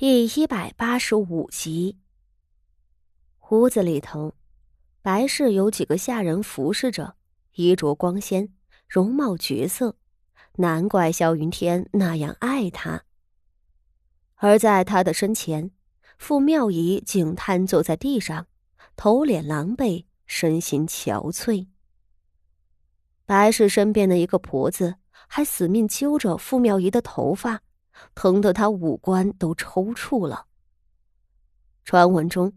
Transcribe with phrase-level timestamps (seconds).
[0.00, 1.98] 第一百八十五集。
[3.50, 4.32] 屋子里头，
[5.02, 7.16] 白氏有几个下人服侍着，
[7.56, 8.48] 衣着光鲜，
[8.88, 9.96] 容貌绝色，
[10.58, 13.02] 难怪萧云天那样爱她。
[14.36, 15.72] 而在他的身前，
[16.16, 18.46] 傅妙仪竟瘫坐在地上，
[18.94, 21.66] 头脸狼狈，身形憔悴。
[23.26, 24.94] 白氏身边的一个婆子
[25.26, 27.62] 还死命揪着傅妙仪的头发，
[28.14, 30.46] 疼得他五官都抽搐了。
[31.84, 32.52] 传闻中，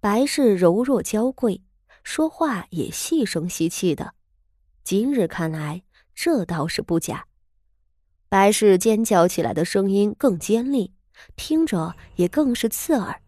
[0.00, 1.62] 白氏柔弱娇贵，
[2.02, 4.14] 说话也细声细气的。
[4.82, 5.82] 今日看来，
[6.14, 7.24] 这倒是不假。
[8.28, 10.92] 白氏尖叫起来的声音更尖利，
[11.36, 13.20] 听着也更是刺耳，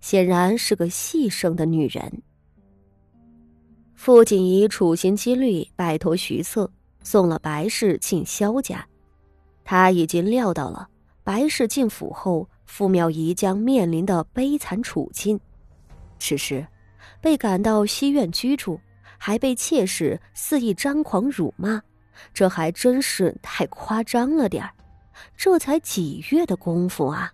[0.00, 2.22] 显然是个细声的女人。
[3.94, 6.70] 傅锦仪处心积虑拜托徐策，
[7.02, 8.86] 送了白氏进萧家。
[9.64, 10.88] 他已经料到了
[11.24, 15.40] 白氏进府后，傅妙仪将面临的悲惨处境。
[16.18, 16.64] 此时，
[17.20, 18.78] 被赶到西院居住，
[19.18, 21.82] 还被妾室肆意张狂辱骂，
[22.32, 24.70] 这还真是太夸张了点儿。
[25.36, 27.32] 这才几月的功夫啊！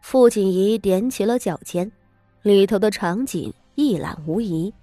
[0.00, 1.90] 傅锦仪踮起了脚尖，
[2.42, 3.52] 里头的场景。
[3.76, 4.74] 一览无遗，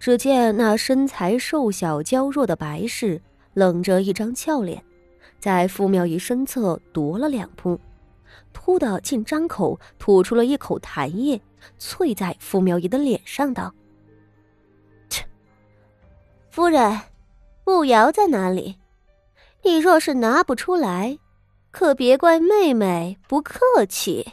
[0.00, 3.22] 只见那身材瘦小、娇弱的白氏，
[3.54, 4.82] 冷着一张俏脸，
[5.38, 7.78] 在傅妙仪身侧踱了两步，
[8.52, 11.40] 突的竟张口吐出了一口痰液，
[11.78, 13.72] 啐在傅妙仪的脸上，道
[15.08, 15.24] ：“切，
[16.50, 17.00] 夫人，
[17.64, 18.76] 步摇在哪里？
[19.62, 21.18] 你若是拿不出来，
[21.70, 24.32] 可别怪妹妹不客气。”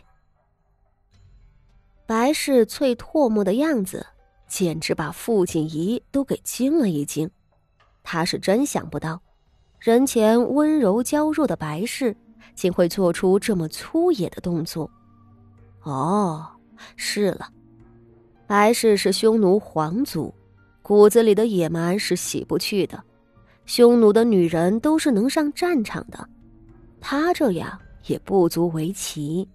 [2.06, 4.06] 白氏啐唾沫的样子，
[4.48, 7.30] 简直把傅锦仪都给惊了一惊。
[8.04, 9.22] 他是真想不到，
[9.84, 12.16] 人前温柔娇弱的白氏，
[12.56, 14.90] 竟会做出这么粗野的动作。
[15.81, 16.48] 哦，
[16.95, 17.50] 是了，
[18.48, 20.34] 白氏是匈奴皇族，
[20.81, 23.03] 骨子里的野蛮是洗不去的。
[23.66, 26.30] 匈奴的女人都是能上战场的，
[27.02, 29.46] 她这样也不足为奇。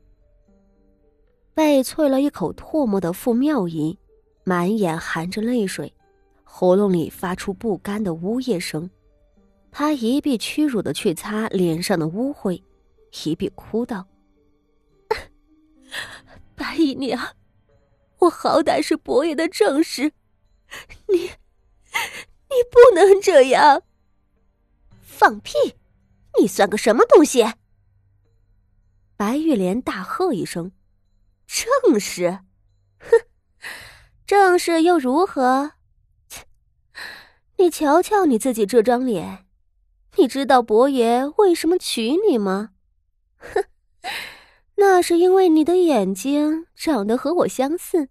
[1.55, 3.99] 被啐了一口唾沫的傅妙仪，
[4.45, 5.91] 满眼含着泪水，
[6.45, 8.91] 喉咙里发出不甘的呜咽声。
[9.71, 12.63] 他一臂屈辱的去擦脸上的污秽，
[13.25, 14.07] 一臂哭道
[16.57, 17.37] ：“白姨娘，
[18.19, 20.13] 我好歹是伯爷的正室，
[21.09, 23.83] 你，你不能这样。
[25.03, 25.53] 放屁！
[26.41, 27.45] 你算个什么东西？”
[29.17, 30.73] 白玉莲大喝一声。
[31.47, 32.41] 正室，
[32.99, 33.09] 哼，
[34.27, 35.73] 正室又如何？
[37.57, 39.48] 你瞧瞧你自己这张脸，
[40.17, 42.71] 你知道伯爷为什么娶你吗？
[43.37, 43.65] 哼，
[44.77, 48.09] 那是因为你的眼睛长得和我相似，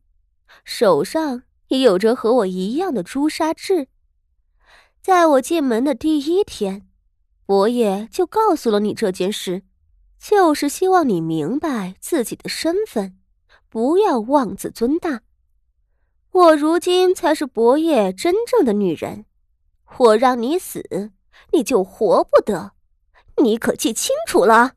[0.63, 3.88] 手上也有着和我一样的朱砂痣。
[5.02, 6.88] 在我进门的第一天，
[7.46, 9.64] 伯爷就告诉了你这件事，
[10.19, 13.18] 就是希望你明白自己的身份。
[13.69, 15.22] 不要妄自尊大，
[16.31, 19.25] 我如今才是伯爷真正的女人。
[19.97, 21.12] 我让你死，
[21.53, 22.74] 你就活不得，
[23.42, 24.74] 你可记清楚了。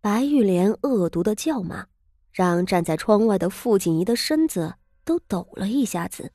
[0.00, 1.86] 白玉莲恶毒的叫骂，
[2.32, 4.74] 让站在窗外的傅锦仪的身子
[5.04, 6.32] 都抖了一下子。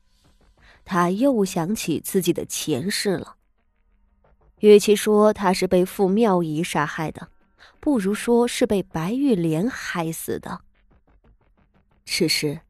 [0.84, 3.36] 他又想起自己的前世了。
[4.60, 7.28] 与其说他是被傅妙仪杀害的，
[7.80, 10.60] 不如说是被白玉莲害死的。
[12.04, 12.60] 只是，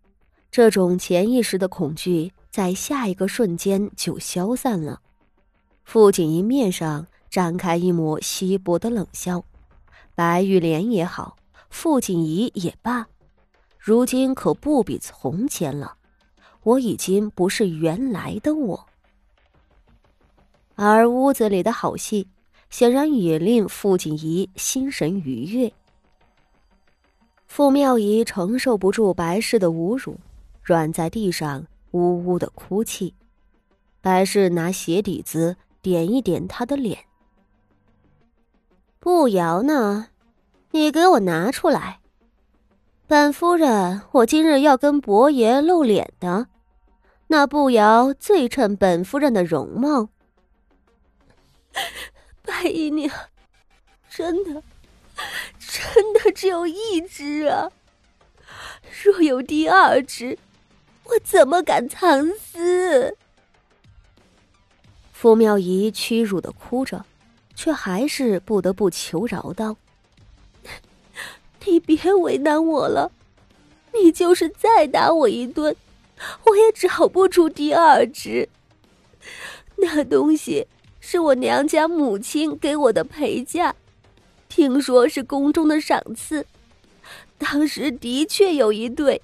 [0.51, 5.01] 这种潜意识的恐惧在下一个瞬间就消散了。
[5.85, 9.45] 傅锦仪面上展开一抹稀薄的冷笑。
[10.15, 11.37] 白玉莲也好，
[11.71, 13.07] 傅锦仪也罢，
[13.79, 15.97] 如今可不比从前了。
[16.63, 18.87] 我已经不是原来的我。
[20.75, 22.29] 而屋子里的好戏，
[22.71, 25.73] 显然也令傅锦仪心神愉悦。
[27.47, 30.17] 傅妙仪承受不住白氏的侮辱，
[30.63, 33.13] 软在地上呜呜的哭泣。
[34.01, 37.05] 白氏拿鞋底子点一点他的脸。
[39.01, 40.07] 步摇呢？
[40.71, 42.01] 你给我拿出来！
[43.07, 46.47] 本夫人，我今日要跟伯爷露脸的。
[47.27, 50.09] 那步摇最衬本夫人的容貌。
[52.43, 53.13] 白姨娘，
[54.09, 54.63] 真的。
[55.59, 57.71] 真的只有一只啊！
[59.03, 60.39] 若有第二只，
[61.05, 63.17] 我怎么敢藏私？
[65.23, 67.05] 傅妙仪屈辱的哭着，
[67.55, 69.77] 却还是不得不求饶道
[71.65, 73.13] ：“你别为难我了。
[73.95, 75.77] 你就是再打我一顿，
[76.47, 78.49] 我也找不出第二只。
[79.77, 80.67] 那东西
[80.99, 83.77] 是我娘家母亲给我的陪嫁，
[84.49, 86.45] 听说是宫中的赏赐。
[87.39, 89.23] 当时的确有一对，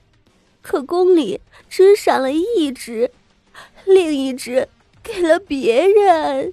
[0.63, 3.11] 可宫里只赏了一只，
[3.85, 4.69] 另一只
[5.09, 6.53] 给了别人。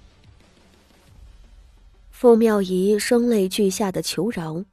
[2.09, 4.63] 傅妙仪声泪俱下的求饶，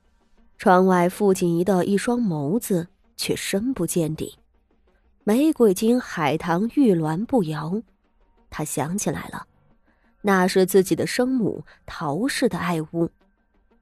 [0.56, 2.86] 窗外傅锦仪的一双眸子
[3.16, 4.38] 却深不见底，
[5.24, 7.82] 玫瑰金海棠玉鸾不摇。
[8.48, 9.46] 他想起来了，
[10.20, 13.10] 那是自己的生母陶氏的爱物，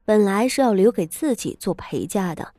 [0.06, 2.54] 本来是要留给自己做陪嫁的。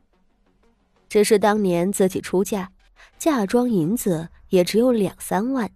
[1.10, 2.72] 只是当年自己出嫁，
[3.18, 5.70] 嫁妆银子也只有两三万，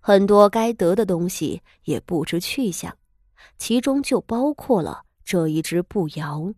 [0.00, 2.96] 很多该得的东西也不知去向，
[3.58, 6.52] 其中就包括了这一只步摇。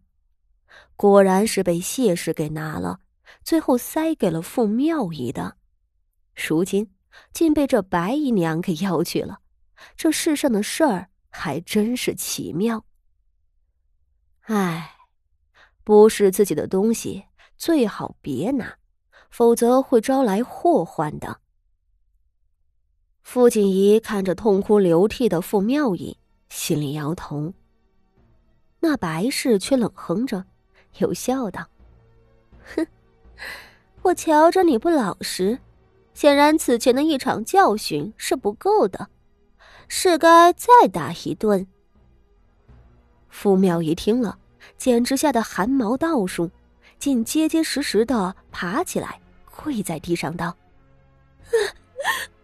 [0.96, 3.00] 果然是被谢氏给拿了，
[3.42, 5.56] 最后塞给了傅妙仪的，
[6.34, 6.94] 如今
[7.32, 9.40] 竟被这白姨娘给要去了。
[9.96, 12.84] 这世上的事儿还真是奇妙。
[14.42, 14.96] 唉，
[15.84, 17.24] 不是自己的东西。
[17.58, 18.76] 最好别拿，
[19.30, 21.41] 否则会招来祸患的。
[23.22, 26.16] 傅锦仪看着痛哭流涕的傅妙仪，
[26.48, 27.52] 心里摇头。
[28.80, 30.44] 那白氏却冷哼着，
[30.98, 31.66] 又笑道
[32.74, 32.86] ：“哼，
[34.02, 35.58] 我瞧着你不老实，
[36.14, 39.08] 显然此前的一场教训是不够的，
[39.88, 41.66] 是该再打一顿。”
[43.30, 44.36] 傅妙仪听了，
[44.76, 46.50] 简直吓得汗毛倒竖。
[46.98, 49.20] 竟结结实实的爬起来，
[49.50, 50.56] 跪在地上道：“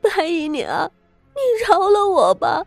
[0.08, 0.90] 白姨娘，
[1.34, 2.66] 你饶了我吧！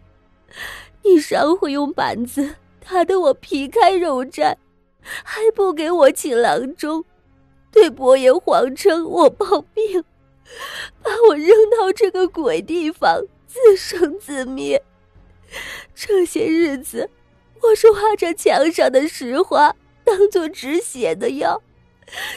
[1.04, 2.56] 你上回用板子
[2.88, 4.56] 打得我皮开肉绽，
[5.24, 7.04] 还不给我请郎中，
[7.72, 10.04] 对伯爷谎称我抱病，
[11.02, 14.82] 把我扔到这个鬼地方自生自灭。
[15.96, 17.10] 这些日子，
[17.62, 21.62] 我是挖着墙上的石花当做止血的药。”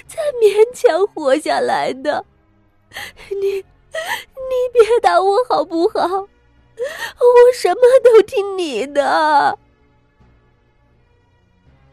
[0.06, 2.24] 才勉强活下来的，
[3.40, 3.64] 你，
[4.48, 6.00] 你别打我好不好？
[6.08, 6.28] 我
[7.54, 9.58] 什么都听你的。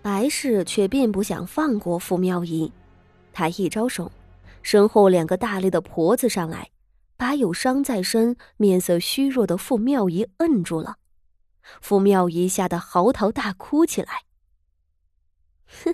[0.01, 2.71] 白氏却并不想放过傅妙仪，
[3.31, 4.11] 他一招手，
[4.63, 6.71] 身后两个大力的婆子上来，
[7.17, 10.97] 把有伤在身、面色虚弱的傅妙仪摁住了。
[11.81, 14.23] 傅妙仪吓得嚎啕大哭起来。
[15.83, 15.93] 哼。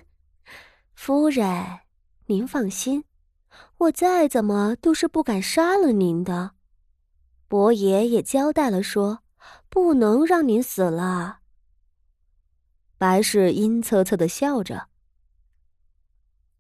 [0.96, 1.80] 夫人，
[2.26, 3.04] 您放心，
[3.78, 6.52] 我再怎么都是不敢杀了您的。
[7.48, 9.24] 伯爷也交代了，说
[9.70, 11.40] 不能让您死了。
[12.98, 14.88] 白氏阴恻恻的笑着，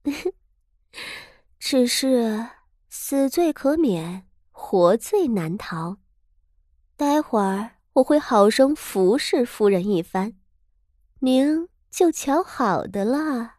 [1.59, 2.47] 只是
[2.89, 5.97] 死罪可免，活罪难逃。
[6.95, 10.35] 待会儿我会好生服侍夫人一番，
[11.19, 13.56] 您就瞧好的了。